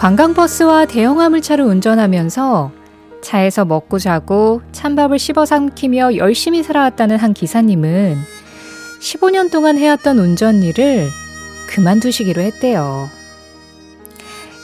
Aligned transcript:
관광버스와 0.00 0.86
대형 0.86 1.20
화물차를 1.20 1.62
운전하면서 1.62 2.72
차에서 3.20 3.66
먹고 3.66 3.98
자고 3.98 4.62
찬밥을 4.72 5.18
씹어 5.18 5.44
삼키며 5.44 6.16
열심히 6.16 6.62
살아왔다는 6.62 7.18
한 7.18 7.34
기사님은 7.34 8.16
15년 9.02 9.52
동안 9.52 9.76
해왔던 9.76 10.18
운전 10.18 10.62
일을 10.62 11.06
그만두시기로 11.68 12.40
했대요. 12.40 13.10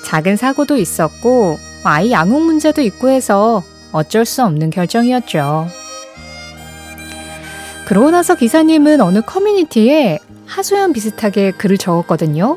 작은 0.07 0.37
사고도 0.37 0.79
있었고 0.79 1.59
아이 1.85 2.13
양육 2.13 2.41
문제도 2.41 2.81
있고 2.81 3.11
해서 3.11 3.63
어쩔 3.93 4.25
수 4.25 4.43
없는 4.43 4.71
결정이었죠. 4.71 5.69
그러고 7.85 8.11
나서 8.11 8.37
기사님은 8.37 9.03
어느 9.03 9.21
커뮤니티에 9.21 10.19
하소연 10.47 10.95
비슷하게 10.95 11.51
글을 11.51 11.77
적었거든요. 11.77 12.57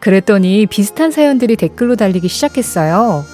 그랬더니 0.00 0.66
비슷한 0.66 1.10
사연들이 1.10 1.56
댓글로 1.56 1.96
달리기 1.96 2.28
시작했어요. 2.28 3.24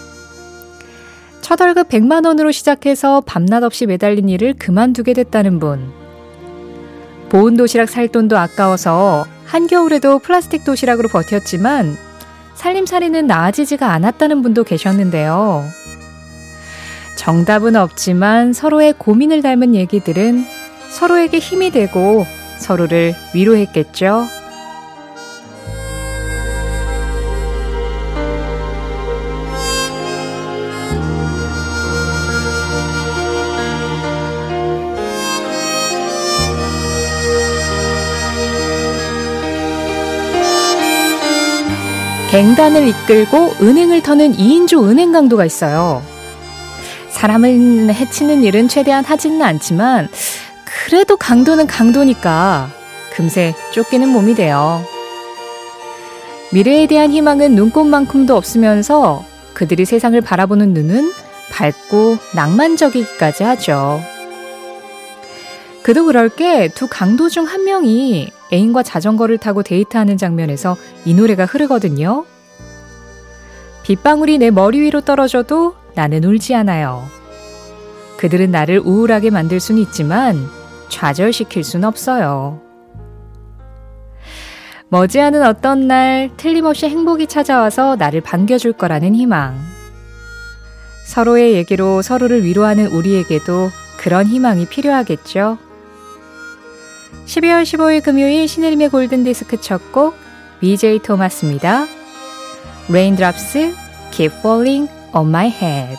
첫 1.40 1.60
월급 1.60 1.88
100만 1.88 2.26
원으로 2.26 2.52
시작해서 2.52 3.20
밤낮 3.20 3.62
없이 3.62 3.86
매달린 3.86 4.28
일을 4.28 4.54
그만두게 4.58 5.12
됐다는 5.12 5.60
분. 5.60 5.92
보온 7.28 7.56
도시락 7.56 7.90
살 7.90 8.08
돈도 8.08 8.38
아까워서 8.38 9.26
한겨울에도 9.44 10.20
플라스틱 10.20 10.64
도시락으로 10.64 11.08
버텼지만 11.08 11.96
살림살이는 12.54 13.26
나아지지가 13.26 13.92
않았다는 13.92 14.42
분도 14.42 14.64
계셨는데요. 14.64 15.64
정답은 17.18 17.76
없지만 17.76 18.52
서로의 18.52 18.94
고민을 18.96 19.42
닮은 19.42 19.74
얘기들은 19.74 20.44
서로에게 20.90 21.38
힘이 21.38 21.70
되고 21.70 22.24
서로를 22.58 23.14
위로했겠죠. 23.34 24.26
갱단을 42.34 42.88
이끌고 42.88 43.54
은행을 43.62 44.02
터는 44.02 44.32
2인조 44.32 44.88
은행 44.88 45.12
강도가 45.12 45.44
있어요. 45.44 46.02
사람을 47.10 47.94
해치는 47.94 48.42
일은 48.42 48.66
최대한 48.66 49.04
하지는 49.04 49.40
않지만 49.40 50.08
그래도 50.64 51.16
강도는 51.16 51.68
강도니까 51.68 52.70
금세 53.12 53.54
쫓기는 53.72 54.08
몸이 54.08 54.34
돼요. 54.34 54.84
미래에 56.52 56.88
대한 56.88 57.12
희망은 57.12 57.54
눈꽃만큼도 57.54 58.36
없으면서 58.36 59.24
그들이 59.52 59.84
세상을 59.84 60.20
바라보는 60.20 60.74
눈은 60.74 61.12
밝고 61.52 62.18
낭만적이기까지 62.34 63.44
하죠. 63.44 64.02
그도 65.84 66.04
그럴 66.06 66.30
게 66.30 66.68
두 66.74 66.88
강도 66.88 67.28
중 67.28 67.46
한 67.46 67.62
명이 67.62 68.32
애인과 68.52 68.82
자전거를 68.82 69.38
타고 69.38 69.62
데이트하는 69.62 70.16
장면에서 70.16 70.76
이 71.04 71.14
노래가 71.14 71.44
흐르거든요. 71.44 72.24
빗방울이 73.84 74.38
내 74.38 74.50
머리 74.50 74.80
위로 74.80 75.00
떨어져도 75.00 75.74
나는 75.94 76.24
울지 76.24 76.54
않아요. 76.54 77.04
그들은 78.16 78.50
나를 78.50 78.80
우울하게 78.84 79.30
만들 79.30 79.60
수는 79.60 79.82
있지만 79.82 80.48
좌절시킬 80.88 81.64
순 81.64 81.84
없어요. 81.84 82.60
머지않은 84.88 85.44
어떤 85.44 85.88
날 85.88 86.30
틀림없이 86.36 86.88
행복이 86.88 87.26
찾아와서 87.26 87.96
나를 87.96 88.20
반겨줄 88.20 88.74
거라는 88.74 89.14
희망. 89.14 89.58
서로의 91.06 91.54
얘기로 91.54 92.00
서로를 92.00 92.44
위로하는 92.44 92.86
우리에게도 92.86 93.70
그런 93.98 94.26
희망이 94.26 94.66
필요하겠죠. 94.66 95.58
12월 97.26 97.62
15일 97.62 98.02
금요일 98.02 98.46
신혜림의 98.46 98.90
골든디스크 98.90 99.60
첫 99.60 99.92
곡 99.92 100.14
BJ 100.60 100.98
토마스입니다. 101.00 101.86
Raindrops 102.88 103.74
keep 104.12 104.34
falling 104.38 104.90
on 105.14 105.28
my 105.28 105.48
head. 105.48 105.98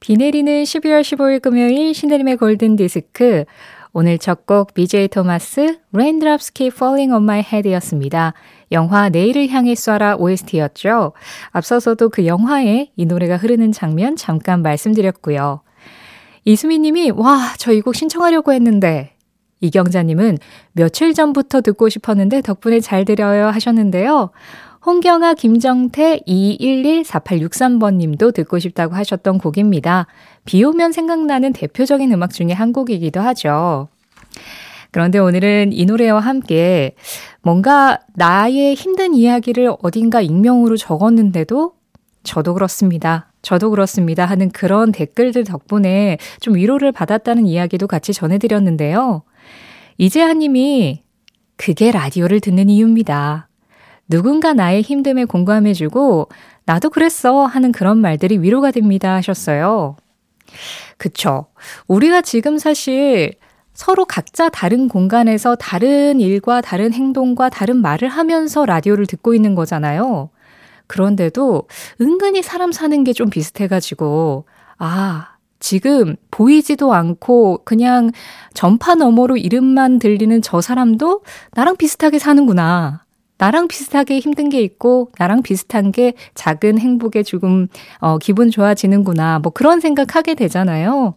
비 0.00 0.16
내리는 0.16 0.62
12월 0.64 1.00
15일 1.02 1.40
금요일 1.40 1.94
신혜림의 1.94 2.36
골든디스크 2.36 3.44
오늘 3.94 4.18
첫 4.18 4.46
곡 4.46 4.74
BJ 4.74 5.08
토마스 5.08 5.78
Raindrops 5.92 6.52
Keep 6.54 6.74
Falling 6.74 7.12
on 7.12 7.22
My 7.22 7.40
Head이었습니다. 7.40 8.32
영화 8.72 9.08
내일을 9.08 9.48
향해 9.50 9.74
쏴라 9.74 10.18
OST였죠. 10.20 11.12
앞서서도 11.50 12.08
그 12.08 12.26
영화에 12.26 12.90
이 12.96 13.06
노래가 13.06 13.36
흐르는 13.36 13.72
장면 13.72 14.16
잠깐 14.16 14.62
말씀드렸고요. 14.62 15.60
이수미님이 16.44 17.10
와, 17.12 17.52
저 17.58 17.72
이 17.72 17.80
곡 17.82 17.94
신청하려고 17.94 18.52
했는데 18.52 19.12
이경자님은 19.60 20.38
며칠 20.72 21.14
전부터 21.14 21.60
듣고 21.60 21.88
싶었는데 21.88 22.40
덕분에 22.40 22.80
잘 22.80 23.04
들어요 23.04 23.46
하셨는데요. 23.46 24.30
홍경아, 24.84 25.34
김정태, 25.34 26.22
211-4863번 26.26 27.94
님도 27.94 28.32
듣고 28.32 28.58
싶다고 28.58 28.96
하셨던 28.96 29.38
곡입니다. 29.38 30.08
비 30.44 30.64
오면 30.64 30.90
생각나는 30.90 31.52
대표적인 31.52 32.10
음악 32.12 32.32
중에 32.32 32.50
한 32.50 32.72
곡이기도 32.72 33.20
하죠. 33.20 33.86
그런데 34.92 35.18
오늘은 35.18 35.72
이 35.72 35.84
노래와 35.86 36.20
함께 36.20 36.94
뭔가 37.40 37.98
나의 38.14 38.74
힘든 38.74 39.14
이야기를 39.14 39.74
어딘가 39.82 40.20
익명으로 40.20 40.76
적었는데도 40.76 41.72
저도 42.22 42.54
그렇습니다. 42.54 43.32
저도 43.40 43.70
그렇습니다. 43.70 44.26
하는 44.26 44.50
그런 44.50 44.92
댓글들 44.92 45.44
덕분에 45.44 46.18
좀 46.40 46.54
위로를 46.54 46.92
받았다는 46.92 47.46
이야기도 47.46 47.88
같이 47.88 48.12
전해드렸는데요. 48.12 49.22
이재하 49.98 50.34
님이 50.34 51.02
그게 51.56 51.90
라디오를 51.90 52.40
듣는 52.40 52.68
이유입니다. 52.68 53.48
누군가 54.08 54.52
나의 54.52 54.82
힘듦에 54.82 55.26
공감해주고 55.26 56.28
나도 56.66 56.90
그랬어 56.90 57.46
하는 57.46 57.72
그런 57.72 57.98
말들이 57.98 58.38
위로가 58.38 58.70
됩니다 58.70 59.14
하셨어요. 59.14 59.96
그쵸. 60.98 61.46
우리가 61.88 62.20
지금 62.20 62.58
사실 62.58 63.32
서로 63.74 64.04
각자 64.04 64.48
다른 64.48 64.88
공간에서 64.88 65.54
다른 65.56 66.20
일과 66.20 66.60
다른 66.60 66.92
행동과 66.92 67.48
다른 67.48 67.78
말을 67.78 68.08
하면서 68.08 68.66
라디오를 68.66 69.06
듣고 69.06 69.34
있는 69.34 69.54
거잖아요. 69.54 70.30
그런데도 70.86 71.68
은근히 72.00 72.42
사람 72.42 72.70
사는 72.72 73.02
게 73.04 73.12
좀 73.14 73.30
비슷해가지고, 73.30 74.44
아, 74.78 75.28
지금 75.58 76.16
보이지도 76.30 76.92
않고 76.92 77.60
그냥 77.64 78.10
전파 78.52 78.94
너머로 78.94 79.36
이름만 79.36 79.98
들리는 79.98 80.42
저 80.42 80.60
사람도 80.60 81.22
나랑 81.52 81.76
비슷하게 81.76 82.18
사는구나. 82.18 83.04
나랑 83.38 83.68
비슷하게 83.68 84.18
힘든 84.20 84.48
게 84.48 84.60
있고 84.62 85.10
나랑 85.18 85.42
비슷한 85.42 85.90
게 85.92 86.14
작은 86.34 86.78
행복에 86.78 87.22
조금 87.22 87.68
어, 88.00 88.18
기분 88.18 88.50
좋아지는구나. 88.50 89.38
뭐 89.40 89.52
그런 89.52 89.80
생각하게 89.80 90.34
되잖아요. 90.34 91.14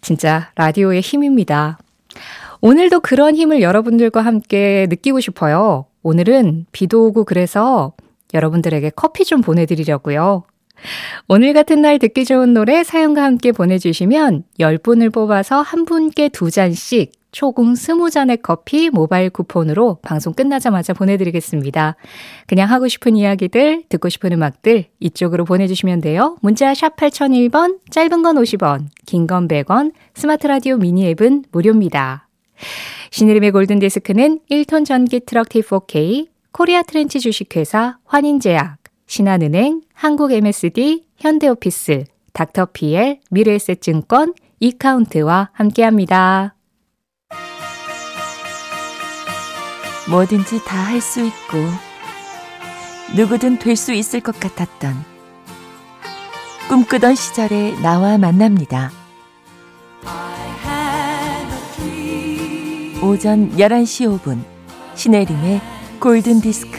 진짜 0.00 0.50
라디오의 0.56 1.00
힘입니다. 1.00 1.78
오늘도 2.60 3.00
그런 3.00 3.36
힘을 3.36 3.60
여러분들과 3.60 4.20
함께 4.20 4.86
느끼고 4.88 5.20
싶어요. 5.20 5.86
오늘은 6.02 6.66
비도 6.72 7.06
오고 7.06 7.24
그래서 7.24 7.92
여러분들에게 8.34 8.90
커피 8.96 9.24
좀 9.24 9.40
보내드리려고요. 9.40 10.44
오늘 11.28 11.52
같은 11.52 11.82
날 11.82 11.98
듣기 11.98 12.24
좋은 12.24 12.54
노래 12.54 12.84
사연과 12.84 13.22
함께 13.22 13.52
보내주시면 13.52 14.44
10분을 14.60 15.12
뽑아서 15.12 15.62
한 15.62 15.84
분께 15.84 16.28
두 16.28 16.50
잔씩 16.50 17.12
총 17.36 17.74
20잔의 17.74 18.40
커피 18.40 18.88
모바일 18.88 19.28
쿠폰으로 19.28 19.98
방송 20.00 20.32
끝나자마자 20.32 20.94
보내드리겠습니다. 20.94 21.96
그냥 22.46 22.70
하고 22.70 22.88
싶은 22.88 23.14
이야기들, 23.14 23.82
듣고 23.90 24.08
싶은 24.08 24.32
음악들 24.32 24.86
이쪽으로 25.00 25.44
보내주시면 25.44 26.00
돼요. 26.00 26.38
문자 26.40 26.72
샵 26.72 26.96
8001번, 26.96 27.80
짧은 27.90 28.22
건 28.22 28.36
50원, 28.36 28.86
긴 29.04 29.26
건 29.26 29.48
100원, 29.48 29.92
스마트 30.14 30.46
라디오 30.46 30.78
미니 30.78 31.06
앱은 31.10 31.44
무료입니다. 31.52 32.26
신혜림의 33.10 33.50
골든디스크는 33.50 34.40
1톤 34.50 34.86
전기 34.86 35.20
트럭 35.20 35.50
T4K, 35.50 36.28
코리아 36.52 36.80
트렌치 36.80 37.20
주식회사, 37.20 37.98
환인제약, 38.06 38.78
신한은행, 39.08 39.82
한국 39.92 40.32
MSD, 40.32 41.04
현대오피스, 41.18 42.04
닥터피엘, 42.32 43.20
미래에셋증권, 43.28 44.32
이카운트와 44.58 45.50
함께합니다. 45.52 46.55
뭐든지 50.10 50.64
다 50.64 50.76
할 50.84 51.00
수 51.00 51.20
있고 51.20 51.58
누구든 53.16 53.58
될 53.58 53.76
수 53.76 53.92
있을 53.92 54.20
것 54.20 54.38
같았던 54.38 54.94
꿈꾸던 56.68 57.14
시절의 57.14 57.80
나와 57.80 58.18
만납니다. 58.18 58.90
오전 63.02 63.50
11시 63.56 64.18
5분 64.20 64.38
신혜림의 64.94 65.60
골든 66.00 66.40
디스크 66.40 66.78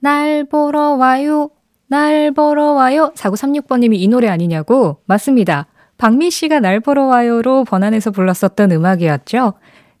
날 0.00 0.44
보러 0.44 0.92
와요. 0.92 1.50
날 1.88 2.30
보러 2.32 2.72
와요. 2.72 3.12
4936번님이 3.16 3.96
이 3.98 4.08
노래 4.08 4.28
아니냐고? 4.28 4.98
맞습니다. 5.06 5.66
박미 5.98 6.30
씨가 6.30 6.60
날 6.60 6.80
보러 6.80 7.04
와요로 7.06 7.64
번안해서 7.64 8.10
불렀었던 8.12 8.70
음악이었죠. 8.72 9.54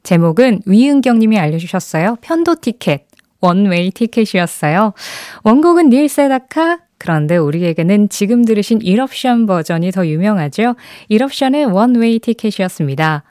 제목은 0.06 0.62
위은경님이 0.66 1.38
알려주셨어요. 1.38 2.16
편도 2.20 2.56
티켓. 2.60 3.06
원웨이 3.40 3.90
티켓이었어요. 3.90 4.94
원곡은 5.42 5.90
닐 5.90 6.08
세다카, 6.08 6.78
그런데 6.96 7.36
우리에게는 7.36 8.08
지금 8.08 8.44
들으신 8.44 8.80
이럽션 8.80 9.46
버전이 9.46 9.90
더 9.90 10.06
유명하죠. 10.06 10.76
이럽션의 11.08 11.64
원웨이 11.66 12.20
티켓이었습니다. 12.20 13.24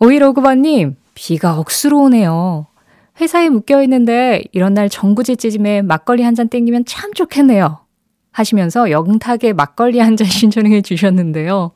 5159번님, 0.00 0.96
비가 1.14 1.58
억수로 1.58 2.02
오네요. 2.02 2.66
회사에 3.20 3.48
묶여 3.48 3.82
있는데 3.82 4.42
이런 4.52 4.74
날 4.74 4.88
정구지 4.88 5.36
찌짐에 5.36 5.82
막걸리 5.82 6.22
한 6.22 6.34
잔 6.34 6.48
땡기면 6.48 6.84
참 6.86 7.12
좋겠네요. 7.12 7.80
하시면서 8.32 8.90
영탁의 8.90 9.52
막걸리 9.54 9.98
한 9.98 10.16
잔 10.16 10.26
신청해 10.28 10.82
주셨는데요. 10.82 11.72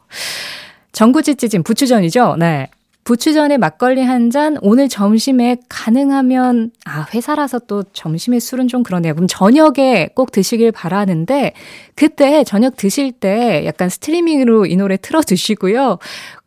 전구지 0.93 1.35
찌짐, 1.37 1.63
부추전이죠? 1.65 2.37
네. 2.39 2.69
부추전에 3.03 3.59
막걸리 3.59 4.01
한 4.03 4.31
잔, 4.31 4.57
오늘 4.63 4.89
점심에 4.89 5.59
가능하면, 5.69 6.71
아, 6.87 7.07
회사라서 7.13 7.59
또 7.59 7.83
점심에 7.93 8.39
술은 8.41 8.69
좀 8.69 8.83
그러네요. 8.83 9.13
그럼 9.15 9.27
저녁에 9.29 10.09
꼭 10.15 10.33
드시길 10.33 10.73
바라는데, 10.73 11.53
그때 11.97 12.45
저녁 12.45 12.77
드실 12.77 13.13
때 13.13 13.67
약간 13.67 13.91
스트리밍으로 13.91 14.65
이 14.65 14.77
노래 14.77 14.97
틀어 14.97 15.21
드시고요. 15.21 15.99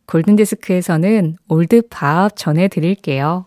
골든디스크에서는 0.06 1.36
올드밥 1.48 2.34
전해드릴게요. 2.34 3.46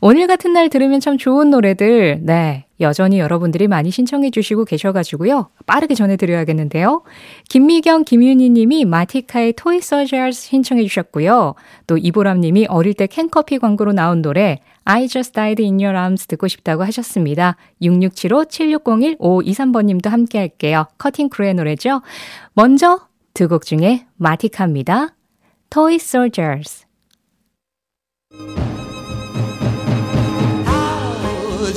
오늘 0.00 0.26
같은 0.26 0.52
날 0.52 0.68
들으면 0.68 1.00
참 1.00 1.18
좋은 1.18 1.50
노래들, 1.50 2.20
네, 2.22 2.66
여전히 2.80 3.18
여러분들이 3.18 3.68
많이 3.68 3.90
신청해 3.90 4.30
주시고 4.30 4.64
계셔가지고요. 4.64 5.50
빠르게 5.66 5.94
전해드려야겠는데요. 5.94 7.02
김미경, 7.48 8.04
김윤희 8.04 8.50
님이 8.50 8.84
마티카의 8.84 9.54
토이 9.54 9.80
서저스 9.80 10.42
신청해 10.42 10.82
주셨고요. 10.82 11.54
또 11.86 11.96
이보람 11.96 12.40
님이 12.40 12.66
어릴 12.66 12.94
때 12.94 13.06
캔커피 13.06 13.58
광고로 13.58 13.92
나온 13.92 14.22
노래 14.22 14.58
I 14.84 15.08
just 15.08 15.32
died 15.32 15.62
in 15.62 15.80
your 15.80 15.96
arms 15.96 16.26
듣고 16.26 16.48
싶다고 16.48 16.84
하셨습니다. 16.84 17.56
6675-7601-523번 17.80 19.86
님도 19.86 20.10
함께 20.10 20.38
할게요. 20.38 20.86
커팅 20.98 21.30
크루의 21.30 21.54
노래죠. 21.54 22.02
먼저 22.52 23.00
두 23.32 23.48
곡 23.48 23.64
중에 23.64 24.06
마티카입니다. 24.16 25.14
Toy 25.70 25.94
Soldiers. 25.94 26.84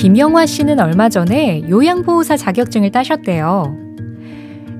김영화 0.00 0.46
씨는 0.46 0.80
얼마 0.80 1.10
전에 1.10 1.68
요양보호사 1.68 2.38
자격증을 2.38 2.90
따셨대요. 2.90 3.76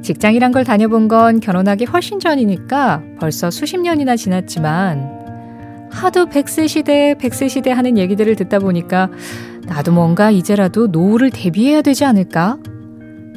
직장이란 0.00 0.50
걸 0.50 0.64
다녀본 0.64 1.08
건 1.08 1.40
결혼하기 1.40 1.84
훨씬 1.84 2.18
전이니까 2.18 3.02
벌써 3.20 3.50
수십 3.50 3.76
년이나 3.76 4.16
지났지만 4.16 5.90
하도 5.90 6.24
백세 6.24 6.66
시대, 6.66 7.14
백세 7.18 7.48
시대 7.48 7.70
하는 7.70 7.98
얘기들을 7.98 8.34
듣다 8.34 8.60
보니까 8.60 9.10
나도 9.66 9.92
뭔가 9.92 10.30
이제라도 10.30 10.86
노후를 10.86 11.28
대비해야 11.28 11.82
되지 11.82 12.06
않을까? 12.06 12.56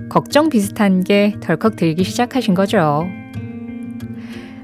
걱정 0.08 0.48
비슷한 0.48 1.04
게 1.04 1.36
덜컥 1.42 1.76
들기 1.76 2.06
시작하신 2.06 2.54
거죠. 2.54 3.06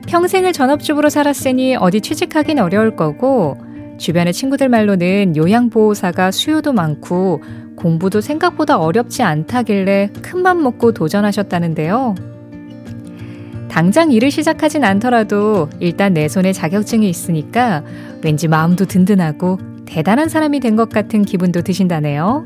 평생을 0.08 0.54
전업주부로 0.54 1.10
살았으니 1.10 1.76
어디 1.76 2.00
취직하긴 2.00 2.60
어려울 2.60 2.96
거고 2.96 3.58
주변의 4.00 4.34
친구들 4.34 4.70
말로는 4.70 5.36
요양보호사가 5.36 6.32
수요도 6.32 6.74
많고 6.74 7.44
공부도 7.76 8.22
생각보다 8.22 8.80
어렵지 8.80 9.24
않다길래 9.24 10.10
큰맘 10.22 10.64
먹고 10.64 10.94
도전하셨다는데요. 10.94 12.16
당장 13.70 14.12
일을 14.12 14.32
시작하진 14.32 14.84
않더라도 14.84 15.70
일단 15.80 16.14
내 16.14 16.28
손에 16.28 16.54
자격증이 16.54 17.08
있으니까 17.08 17.84
왠지 18.24 18.48
마음도 18.48 18.86
든든하고 18.86 19.60
대단한 19.86 20.28
사람이 20.30 20.60
된 20.60 20.76
것 20.76 20.90
같은 20.90 21.24
기분도 21.24 21.62
드신다네요. 21.62 22.46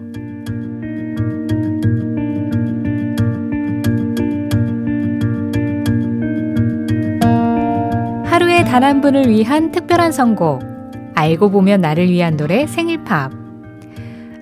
하루에 8.25 8.63
단 8.65 8.83
한 8.83 9.01
분을 9.01 9.29
위한 9.29 9.71
특별한 9.71 10.11
선곡. 10.11 10.72
알고 11.15 11.51
보면 11.51 11.81
나를 11.81 12.09
위한 12.09 12.37
노래 12.37 12.65
생일팝. 12.67 13.31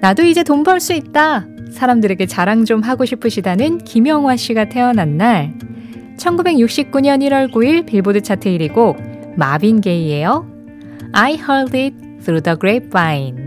나도 0.02 0.24
이제 0.24 0.44
돈 0.44 0.64
벌 0.64 0.80
수 0.80 0.94
있다. 0.94 1.46
사람들에게 1.72 2.26
자랑 2.26 2.66
좀 2.66 2.82
하고 2.82 3.06
싶으시다는 3.06 3.80
김영화 3.80 4.36
씨가 4.36 4.66
태어난 4.66 5.18
날. 5.18 5.54
1969년 6.18 7.22
1월 7.28 7.52
9일 7.52 7.86
빌보드 7.86 8.22
차트 8.22 8.50
1위 8.50 8.74
곡 8.74 8.98
마빈 9.38 9.82
게이예요. 9.82 10.46
I 11.14 11.34
heard 11.34 11.78
it 11.78 11.96
through 12.24 12.42
the 12.44 12.58
grapevine. 12.60 13.41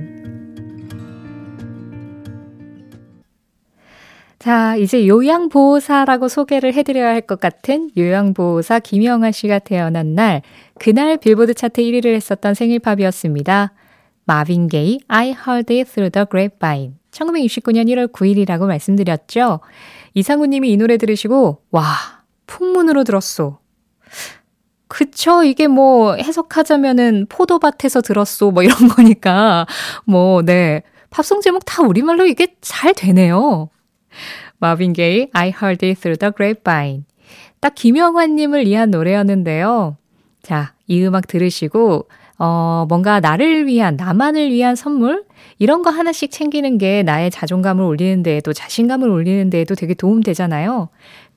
자, 4.44 4.76
이제 4.76 5.08
요양보호사라고 5.08 6.28
소개를 6.28 6.74
해드려야 6.74 7.08
할 7.08 7.22
것 7.22 7.40
같은 7.40 7.88
요양보호사 7.96 8.80
김영아 8.80 9.30
씨가 9.30 9.60
태어난 9.60 10.14
날, 10.14 10.42
그날 10.78 11.16
빌보드 11.16 11.54
차트 11.54 11.80
1위를 11.80 12.14
했었던 12.14 12.52
생일팝이었습니다. 12.52 13.72
마빈 14.26 14.68
게이, 14.68 15.00
I 15.08 15.28
heard 15.28 15.72
it 15.72 15.90
through 15.90 16.10
the 16.12 16.26
grapevine. 16.30 16.92
1969년 17.10 17.88
1월 17.88 18.12
9일이라고 18.12 18.66
말씀드렸죠. 18.66 19.60
이상우 20.12 20.44
님이 20.44 20.72
이 20.72 20.76
노래 20.76 20.98
들으시고, 20.98 21.62
와, 21.70 21.82
풍문으로 22.46 23.04
들었소. 23.04 23.56
그쵸. 24.88 25.42
이게 25.42 25.68
뭐 25.68 26.16
해석하자면은 26.16 27.28
포도밭에서 27.30 28.02
들었소. 28.02 28.50
뭐 28.50 28.62
이런 28.62 28.88
거니까. 28.92 29.64
뭐, 30.04 30.42
네. 30.42 30.82
팝송 31.08 31.40
제목 31.40 31.64
다 31.64 31.82
우리말로 31.82 32.26
이게 32.26 32.48
잘 32.60 32.92
되네요. 32.92 33.70
마빈 34.58 34.92
게이, 34.92 35.28
I 35.32 35.48
heard 35.48 35.84
it 35.84 36.00
through 36.00 36.18
the 36.18 36.32
grapevine. 36.34 37.04
딱 37.60 37.74
김영환님을 37.74 38.66
위한 38.66 38.90
노래였는데요. 38.90 39.96
자, 40.42 40.74
이 40.86 41.02
음악 41.04 41.26
들으시고, 41.26 42.08
어, 42.38 42.86
뭔가 42.88 43.20
나를 43.20 43.66
위한, 43.66 43.96
나만을 43.96 44.50
위한 44.50 44.76
선물? 44.76 45.24
이런 45.58 45.82
거 45.82 45.90
하나씩 45.90 46.30
챙기는 46.30 46.78
게 46.78 47.02
나의 47.02 47.30
자존감을 47.30 47.84
올리는 47.84 48.22
데에도, 48.22 48.52
자신감을 48.52 49.08
올리는 49.08 49.48
데에도 49.50 49.74
되게 49.74 49.94
도움되잖아요. 49.94 50.88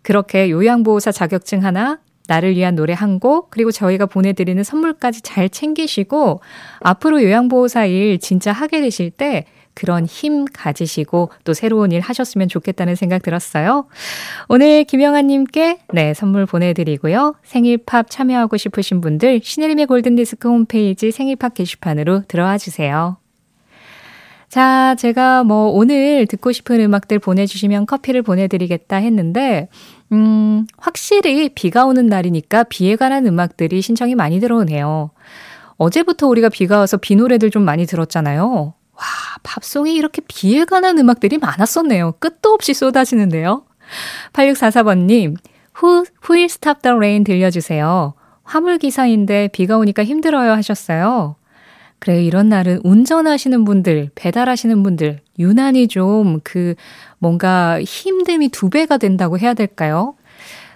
그렇게 0.01 0.49
요양보호사 0.49 1.11
자격증 1.11 1.63
하나, 1.63 1.99
나를 2.27 2.55
위한 2.55 2.75
노래 2.75 2.93
한 2.93 3.19
곡, 3.19 3.49
그리고 3.51 3.71
저희가 3.71 4.05
보내드리는 4.05 4.61
선물까지 4.61 5.21
잘 5.21 5.49
챙기시고, 5.49 6.41
앞으로 6.81 7.23
요양보호사 7.23 7.85
일 7.85 8.19
진짜 8.19 8.51
하게 8.51 8.81
되실 8.81 9.11
때, 9.11 9.45
그런 9.77 10.07
힘 10.07 10.45
가지시고 10.45 11.29
또 11.43 11.53
새로운 11.53 11.91
일 11.91 12.01
하셨으면 12.01 12.47
좋겠다는 12.47 12.95
생각 12.95 13.21
들었어요. 13.21 13.85
오늘 14.49 14.83
김영아님께 14.85 15.81
네, 15.93 16.15
선물 16.15 16.47
보내드리고요. 16.47 17.35
생일팝 17.43 18.09
참여하고 18.09 18.57
싶으신 18.57 19.01
분들 19.01 19.41
신혜림의 19.43 19.85
골든디스크 19.85 20.49
홈페이지 20.49 21.11
생일팝 21.11 21.53
게시판으로 21.53 22.23
들어와 22.27 22.57
주세요. 22.57 23.17
자, 24.49 24.95
제가 24.97 25.43
뭐 25.43 25.67
오늘 25.67 26.25
듣고 26.25 26.51
싶은 26.51 26.79
음악들 26.79 27.19
보내주시면 27.19 27.85
커피를 27.85 28.23
보내드리겠다 28.23 28.95
했는데, 28.95 29.67
음, 30.11 30.65
확실히 30.77 31.49
비가 31.49 31.85
오는 31.85 32.07
날이니까 32.07 32.63
비에 32.63 32.95
관한 32.95 33.27
음악들이 33.27 33.81
신청이 33.81 34.15
많이 34.15 34.39
들어오네요. 34.39 35.11
어제부터 35.75 36.27
우리가 36.27 36.49
비가 36.49 36.79
와서 36.79 36.97
비 36.97 37.15
노래들 37.15 37.51
좀 37.51 37.63
많이 37.63 37.85
들었잖아요. 37.85 38.73
와, 38.97 39.03
팝송이 39.43 39.93
이렇게 39.93 40.21
비에 40.27 40.65
관한 40.65 40.97
음악들이 40.97 41.37
많았었네요. 41.37 42.13
끝도 42.19 42.51
없이 42.51 42.73
쏟아지는데요. 42.73 43.63
8644번님, 44.33 45.37
Who, 45.81 46.05
Who 46.23 46.31
Will 46.31 46.45
Stop 46.45 46.81
the 46.81 46.95
Rain 46.95 47.23
들려주세요. 47.23 48.13
화물기사인데 48.43 49.49
비가 49.49 49.77
오니까 49.77 50.03
힘들어요 50.03 50.51
하셨어요. 50.53 51.35
그래, 51.99 52.23
이런 52.23 52.49
날은 52.49 52.81
운전하시는 52.83 53.65
분들, 53.65 54.11
배달하시는 54.15 54.83
분들, 54.83 55.19
유난히 55.39 55.87
좀 55.87 56.39
그 56.43 56.75
뭔가 57.19 57.79
힘듦이 57.81 58.51
두 58.51 58.69
배가 58.69 58.97
된다고 58.97 59.39
해야 59.39 59.53
될까요? 59.53 60.15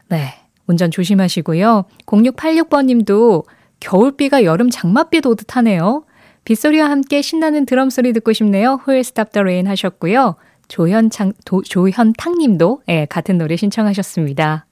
네. 0.10 0.36
운전 0.68 0.90
조심하시고요. 0.90 1.86
0686번 2.06 2.86
님도 2.86 3.44
겨울비가 3.80 4.44
여름 4.44 4.70
장맛비도 4.70 5.32
오듯 5.32 5.56
하네요. 5.58 6.06
빗소리와 6.46 6.90
함께 6.90 7.22
신나는 7.22 7.66
드럼 7.66 7.90
소리 7.90 8.14
듣고 8.14 8.34
싶네요. 8.34 8.80
Who'll 8.86 9.00
Stop 9.00 9.32
the 9.32 9.42
Rain 9.42 9.68
하셨고요. 9.68 10.36
조현창, 10.68 11.34
도, 11.46 11.62
조현탕 11.64 12.38
님도 12.38 12.82
예, 12.90 13.06
같은 13.10 13.38
노래 13.38 13.56
신청하셨습니다. 13.56 14.66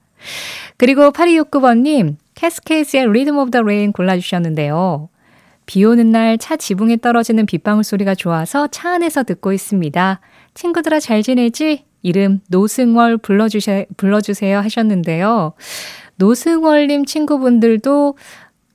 그리고 0.76 1.10
8269번님, 1.10 2.16
캐스케이스의 2.34 3.04
Rhythm 3.04 3.38
of 3.38 3.50
the 3.50 3.62
Rain 3.62 3.92
골라주셨는데요. 3.92 5.08
비 5.66 5.84
오는 5.84 6.10
날 6.10 6.36
차 6.38 6.56
지붕에 6.56 6.96
떨어지는 6.96 7.46
빗방울 7.46 7.84
소리가 7.84 8.14
좋아서 8.14 8.66
차 8.68 8.90
안에서 8.94 9.22
듣고 9.22 9.52
있습니다. 9.52 10.20
친구들아 10.54 10.98
잘 11.00 11.22
지내지? 11.22 11.84
이름 12.02 12.40
노승월 12.48 13.18
불러주세, 13.18 13.86
불러주세요 13.96 14.58
하셨는데요. 14.58 15.52
노승월님 16.16 17.04
친구분들도 17.04 18.16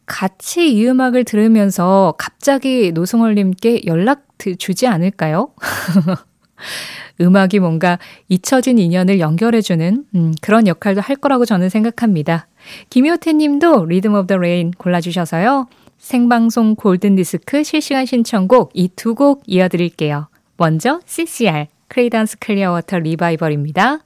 같이 0.05 0.71
이 0.73 0.87
음악을 0.87 1.23
들으면서 1.23 2.13
갑자기 2.17 2.91
노승월님께 2.91 3.81
연락 3.85 4.25
주지 4.59 4.87
않을까요? 4.87 5.49
음악이 7.21 7.59
뭔가 7.59 7.97
잊혀진 8.27 8.77
인연을 8.77 9.19
연결해주는 9.19 10.05
음, 10.15 10.33
그런 10.41 10.67
역할도 10.67 11.01
할 11.01 11.15
거라고 11.15 11.45
저는 11.45 11.69
생각합니다. 11.69 12.47
김효태 12.89 13.33
님도 13.33 13.85
Rhythm 13.85 14.13
of 14.15 14.27
the 14.27 14.37
Rain 14.37 14.71
골라주셔서요. 14.71 15.67
생방송 15.97 16.75
골든디스크 16.75 17.63
실시간 17.63 18.05
신청곡 18.05 18.71
이 18.73 18.89
두 18.89 19.15
곡 19.15 19.43
이어드릴게요. 19.47 20.27
먼저 20.57 20.99
CCR, 21.05 21.67
크레이던스 21.87 22.39
클리어워터 22.39 22.99
리바이벌입니다. 22.99 23.99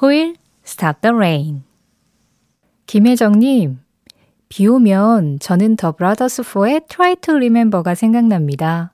Who'll 0.00 0.36
Stop 0.64 1.00
the 1.00 1.14
Rain. 1.14 1.62
김혜정님, 2.86 3.78
비 4.48 4.66
오면 4.66 5.38
저는 5.40 5.76
더 5.76 5.92
브라더스 5.92 6.42
4의 6.42 6.88
Try 6.88 7.16
to 7.16 7.34
Remember가 7.34 7.94
생각납니다. 7.94 8.92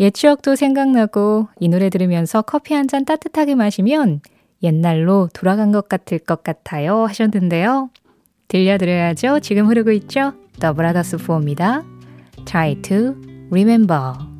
옛 0.00 0.10
추억도 0.12 0.54
생각나고 0.54 1.48
이 1.60 1.68
노래 1.68 1.88
들으면서 1.88 2.42
커피 2.42 2.74
한 2.74 2.86
잔 2.88 3.04
따뜻하게 3.04 3.54
마시면 3.54 4.20
옛날로 4.62 5.28
돌아간 5.32 5.72
것 5.72 5.88
같을 5.88 6.18
것 6.18 6.42
같아요 6.42 7.04
하셨는데요. 7.06 7.90
들려드려야죠. 8.48 9.40
지금 9.40 9.66
흐르고 9.66 9.90
있죠? 9.92 10.34
The 10.60 10.74
Brothers 10.74 11.16
4입니다. 11.16 11.84
Try 12.44 12.80
to 12.82 13.14
Remember. 13.50 14.35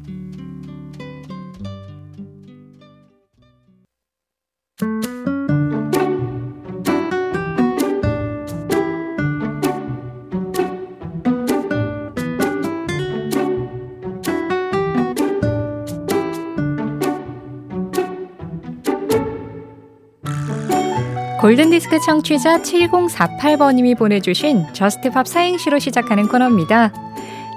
골든디스크 21.47 22.01
청취자 22.01 22.59
7048번님이 22.59 23.97
보내주신 23.97 24.67
저스트팝 24.73 25.29
사행시로 25.29 25.79
시작하는 25.79 26.27
코너입니다. 26.27 26.93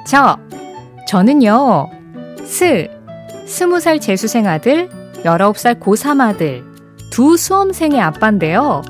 저, 0.06 0.38
저는요, 1.08 1.90
스, 2.46 2.88
스무 3.48 3.80
살 3.80 4.00
재수생 4.00 4.46
아들, 4.46 4.92
열아홉 5.26 5.58
살 5.58 5.80
고3 5.80 6.22
아들, 6.22 6.64
두 7.10 7.36
수험생의 7.36 8.00
아빠인데요. 8.00 8.84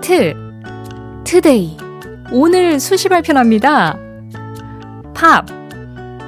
트, 0.00 0.32
today, 1.24 1.76
오늘 2.32 2.80
수시 2.80 3.10
발표납니다. 3.10 3.98
팝, 5.14 5.44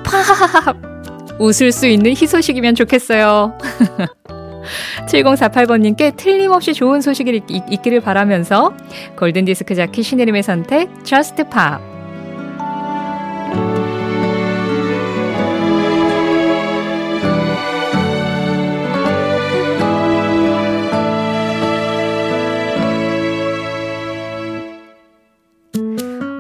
팝, 0.05 0.77
웃을 1.39 1.73
수 1.73 1.87
있는 1.87 2.11
희소식이면 2.11 2.75
좋겠어요. 2.75 3.57
7048번님께 5.07 6.17
틀림없이 6.17 6.75
좋은 6.75 7.00
소식이 7.00 7.43
있, 7.49 7.62
있기를 7.71 8.00
바라면서 8.00 8.75
골든디스크 9.17 9.75
자켓 9.75 10.05
신혜림의 10.05 10.43
선택 10.43 11.05
Just 11.05 11.43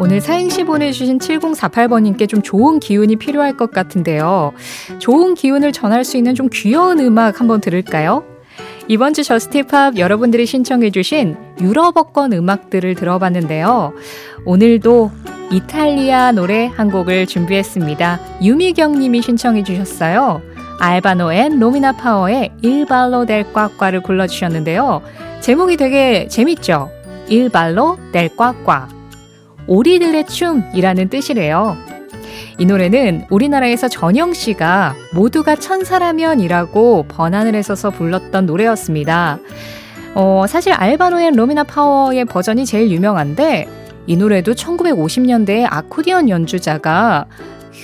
오늘 0.02 0.22
사행시 0.22 0.64
보내주신 0.64 1.18
7048번님께 1.18 2.26
좀 2.26 2.40
좋은 2.40 2.80
기운이 2.80 3.16
필요할 3.16 3.58
것 3.58 3.70
같은데요. 3.70 4.54
좋은 4.98 5.34
기운을 5.34 5.72
전할 5.72 6.04
수 6.04 6.16
있는 6.16 6.34
좀 6.34 6.48
귀여운 6.50 7.00
음악 7.00 7.38
한번 7.38 7.60
들을까요? 7.60 8.24
이번 8.88 9.12
주 9.12 9.22
저스트팝 9.22 9.98
여러분들이 9.98 10.46
신청해주신 10.46 11.36
유럽어권 11.60 12.32
음악들을 12.32 12.94
들어봤는데요. 12.94 13.92
오늘도 14.46 15.10
이탈리아 15.52 16.32
노래 16.32 16.64
한 16.64 16.90
곡을 16.90 17.26
준비했습니다. 17.26 18.20
유미경 18.42 18.98
님이 18.98 19.20
신청해주셨어요. 19.20 20.40
알바노 20.78 21.30
앤 21.34 21.58
로미나 21.58 21.92
파워의 21.92 22.52
Il 22.62 22.81
ballo 22.81 23.26
del 23.26 23.52
qua 23.52 23.67
qua를 23.67 24.02
불러주셨는데요. 24.02 25.02
제목이 25.40 25.76
되게 25.76 26.26
재밌죠? 26.28 26.90
Il 27.28 27.48
ballo 27.48 27.98
del 28.12 28.34
qua 28.34 28.62
qua. 28.62 28.99
오리들의 29.70 30.26
춤이라는 30.26 31.08
뜻이래요. 31.10 31.76
이 32.58 32.66
노래는 32.66 33.26
우리나라에서 33.30 33.86
전영 33.86 34.34
씨가 34.34 34.96
모두가 35.14 35.54
천사라면이라고 35.54 37.04
번안을 37.06 37.54
해서서 37.54 37.90
불렀던 37.90 38.46
노래였습니다. 38.46 39.38
어, 40.16 40.44
사실 40.48 40.72
알바노의 40.72 41.30
로미나 41.36 41.62
파워의 41.62 42.24
버전이 42.24 42.66
제일 42.66 42.90
유명한데 42.90 43.68
이 44.08 44.16
노래도 44.16 44.54
1950년대에 44.54 45.66
아코디언 45.70 46.28
연주자가 46.28 47.26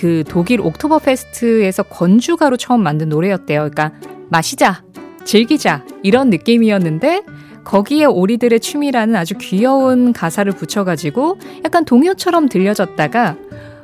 그 0.01 0.25
독일 0.27 0.59
옥토버 0.59 0.99
페스트에서 0.99 1.83
권주가로 1.83 2.57
처음 2.57 2.83
만든 2.83 3.07
노래였대요. 3.07 3.69
그러니까 3.71 3.93
마시자, 4.27 4.83
즐기자 5.23 5.85
이런 6.03 6.29
느낌이었는데 6.29 7.23
거기에 7.67 8.05
오리들의 8.05 8.61
춤이라는 8.61 9.13
아주 9.17 9.33
귀여운 9.37 10.13
가사를 10.13 10.49
붙여가지고 10.53 11.37
약간 11.65 11.83
동요처럼 11.83 12.47
들려졌다가 12.47 13.35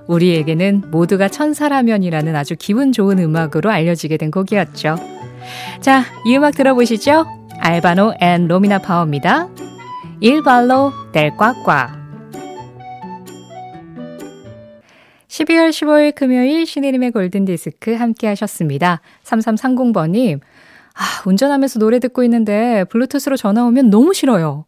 우리에게는 0.07 0.83
모두가 0.89 1.27
천사라면이라는 1.27 2.33
아주 2.33 2.55
기분 2.57 2.93
좋은 2.93 3.19
음악으로 3.19 3.69
알려지게 3.69 4.15
된 4.15 4.31
곡이었죠. 4.31 4.95
자, 5.81 6.03
이 6.25 6.37
음악 6.37 6.55
들어보시죠. 6.55 7.25
알바노 7.59 8.13
앤 8.21 8.47
로미나 8.47 8.79
파워입니다. 8.79 9.49
Il 10.21 10.42
ballo 10.42 10.93
del 11.11 11.35
qua 11.35 11.69
qua 11.69 12.03
12월 15.27 15.71
15일 15.71 16.15
금요일 16.15 16.65
신혜림의 16.65 17.11
골든디스크 17.11 17.95
함께 17.95 18.27
하셨습니다. 18.27 19.01
3330번님, 19.23 20.39
아, 20.93 21.23
운전하면서 21.25 21.79
노래 21.79 21.99
듣고 21.99 22.23
있는데 22.23 22.83
블루투스로 22.85 23.37
전화 23.37 23.63
오면 23.65 23.89
너무 23.89 24.13
싫어요. 24.13 24.65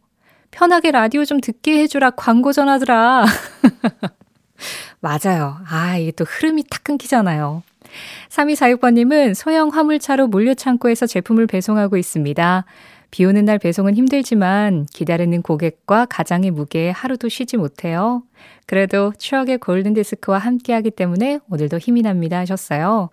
편하게 0.50 0.90
라디오 0.90 1.24
좀 1.24 1.40
듣게 1.40 1.78
해주라 1.80 2.10
광고 2.10 2.52
전화더라. 2.52 3.26
맞아요. 5.00 5.58
아, 5.68 5.96
이게 5.98 6.10
또 6.12 6.24
흐름이 6.24 6.64
탁 6.70 6.82
끊기잖아요. 6.84 7.62
3246번님은 8.30 9.34
소형 9.34 9.68
화물차로 9.68 10.28
물류창고에서 10.28 11.06
제품을 11.06 11.46
배송하고 11.46 11.96
있습니다. 11.96 12.64
비 13.10 13.24
오는 13.24 13.44
날 13.44 13.58
배송은 13.58 13.94
힘들지만 13.94 14.86
기다리는 14.92 15.40
고객과 15.42 16.06
가장의 16.06 16.50
무게에 16.50 16.90
하루도 16.90 17.28
쉬지 17.28 17.56
못해요. 17.56 18.22
그래도 18.66 19.12
추억의 19.16 19.58
골든디스크와 19.58 20.38
함께하기 20.38 20.90
때문에 20.90 21.38
오늘도 21.48 21.78
힘이 21.78 22.02
납니다 22.02 22.38
하셨어요. 22.38 23.10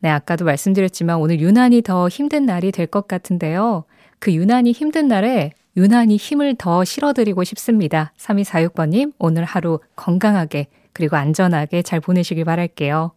네, 0.00 0.10
아까도 0.10 0.44
말씀드렸지만 0.44 1.16
오늘 1.18 1.40
유난히 1.40 1.82
더 1.82 2.08
힘든 2.08 2.46
날이 2.46 2.72
될 2.72 2.86
것 2.86 3.08
같은데요. 3.08 3.84
그 4.18 4.32
유난히 4.32 4.72
힘든 4.72 5.08
날에 5.08 5.52
유난히 5.76 6.16
힘을 6.16 6.54
더 6.56 6.84
실어드리고 6.84 7.44
싶습니다. 7.44 8.12
3246번님, 8.18 9.12
오늘 9.18 9.44
하루 9.44 9.80
건강하게 9.96 10.68
그리고 10.92 11.16
안전하게 11.16 11.82
잘 11.82 12.00
보내시길 12.00 12.44
바랄게요. 12.44 13.12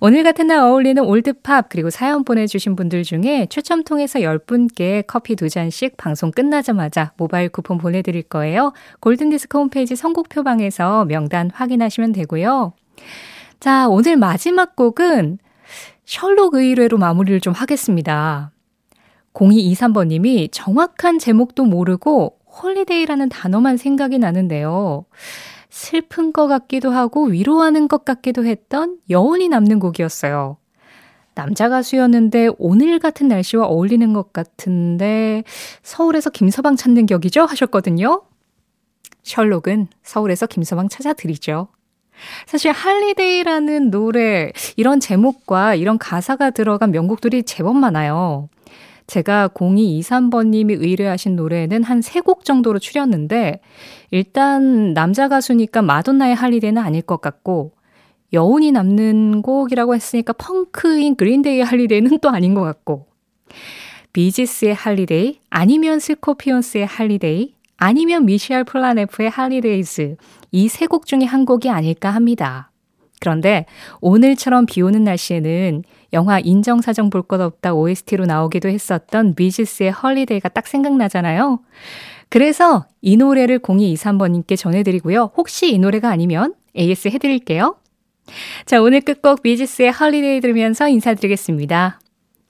오늘 0.00 0.22
같은 0.22 0.48
날 0.48 0.58
어울리는 0.60 1.02
올드팝 1.02 1.70
그리고 1.70 1.88
사연 1.88 2.24
보내주신 2.24 2.76
분들 2.76 3.04
중에 3.04 3.46
추첨 3.48 3.84
통해서 3.84 4.18
10분께 4.18 5.04
커피 5.06 5.34
두 5.36 5.48
잔씩 5.48 5.96
방송 5.96 6.30
끝나자마자 6.30 7.12
모바일 7.16 7.48
쿠폰 7.48 7.78
보내드릴 7.78 8.22
거예요. 8.24 8.72
골든디스크 9.00 9.56
홈페이지 9.56 9.96
선곡표방에서 9.96 11.06
명단 11.06 11.50
확인하시면 11.54 12.12
되고요. 12.12 12.74
자, 13.60 13.88
오늘 13.88 14.16
마지막 14.16 14.76
곡은 14.76 15.38
셜록 16.10 16.54
의뢰로 16.54 16.98
마무리를 16.98 17.38
좀 17.38 17.52
하겠습니다. 17.52 18.50
0223번님이 19.32 20.48
정확한 20.50 21.20
제목도 21.20 21.66
모르고 21.66 22.36
holiday라는 22.46 23.28
단어만 23.28 23.76
생각이 23.76 24.18
나는데요. 24.18 25.04
슬픈 25.70 26.32
것 26.32 26.48
같기도 26.48 26.90
하고 26.90 27.26
위로하는 27.26 27.86
것 27.86 28.04
같기도 28.04 28.44
했던 28.44 28.98
여운이 29.08 29.46
남는 29.50 29.78
곡이었어요. 29.78 30.56
남자 31.36 31.68
가수였는데 31.68 32.48
오늘 32.58 32.98
같은 32.98 33.28
날씨와 33.28 33.66
어울리는 33.66 34.12
것 34.12 34.32
같은데 34.32 35.44
서울에서 35.84 36.30
김서방 36.30 36.74
찾는 36.74 37.06
격이죠? 37.06 37.42
하셨거든요. 37.42 38.22
셜록은 39.22 39.86
서울에서 40.02 40.48
김서방 40.48 40.88
찾아드리죠. 40.88 41.68
사실 42.46 42.72
Holiday라는 42.72 43.90
노래 43.90 44.52
이런 44.76 45.00
제목과 45.00 45.74
이런 45.74 45.98
가사가 45.98 46.50
들어간 46.50 46.90
명곡들이 46.92 47.42
제법 47.44 47.76
많아요. 47.76 48.48
제가 49.06 49.48
0223번님이 49.48 50.80
의뢰하신 50.80 51.34
노래는 51.34 51.82
한 51.82 51.98
세 52.00 52.20
곡 52.20 52.44
정도로 52.44 52.78
추렸는데, 52.78 53.60
일단 54.12 54.94
남자 54.94 55.26
가수니까 55.28 55.82
마돈나의 55.82 56.34
Holiday는 56.36 56.80
아닐 56.80 57.02
것 57.02 57.20
같고, 57.20 57.72
여운이 58.32 58.70
남는 58.70 59.42
곡이라고 59.42 59.96
했으니까 59.96 60.32
펑크인 60.34 61.16
그린데이의 61.16 61.64
Holiday는 61.64 62.18
또 62.20 62.28
아닌 62.30 62.54
것 62.54 62.62
같고, 62.62 63.06
비지스의 64.12 64.74
Holiday, 64.74 65.40
아니면 65.50 65.98
스콜피온스의 65.98 66.86
Holiday, 66.86 67.54
아니면 67.80 68.26
미셸 68.26 68.64
폴나레프의 68.64 69.30
Holidays, 69.30 70.16
이 70.52 70.66
세 70.66 70.86
곡 70.86 71.06
중에 71.06 71.24
한 71.24 71.44
곡이 71.44 71.70
아닐까 71.70 72.10
합니다. 72.10 72.70
그런데 73.20 73.66
오늘처럼 74.00 74.66
비 74.66 74.80
오는 74.82 75.02
날씨에는 75.04 75.82
영화 76.12 76.38
인정사정 76.40 77.10
볼 77.10 77.22
것 77.22 77.40
없다 77.40 77.74
OST로 77.74 78.26
나오기도 78.26 78.68
했었던 78.68 79.34
비지스의 79.34 79.92
Holiday가 79.92 80.48
딱 80.50 80.66
생각나잖아요. 80.66 81.60
그래서 82.28 82.86
이 83.02 83.16
노래를 83.16 83.58
0223번님께 83.60 84.56
전해드리고요. 84.56 85.32
혹시 85.36 85.72
이 85.72 85.78
노래가 85.78 86.10
아니면 86.10 86.54
AS 86.76 87.08
해드릴게요. 87.08 87.76
자, 88.64 88.80
오늘 88.80 89.00
끝곡 89.00 89.42
비지스의 89.42 89.90
Holiday 89.92 90.40
들으면서 90.40 90.88
인사드리겠습니다. 90.88 92.00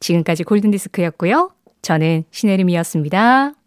지금까지 0.01 0.45
골든디스크였고요. 0.45 1.51
저는 1.83 2.25
신혜림이었습니다. 2.31 3.60